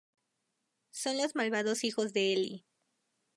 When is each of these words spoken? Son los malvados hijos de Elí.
Son 0.89 1.15
los 1.17 1.35
malvados 1.35 1.83
hijos 1.83 2.11
de 2.11 2.33
Elí. 2.33 2.65